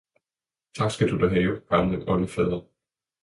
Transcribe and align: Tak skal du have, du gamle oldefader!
Tak 0.77 0.89
skal 0.91 1.09
du 1.09 1.27
have, 1.27 1.47
du 1.55 1.59
gamle 1.69 2.07
oldefader! 2.11 2.61